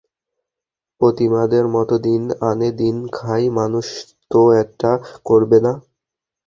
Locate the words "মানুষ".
3.59-3.85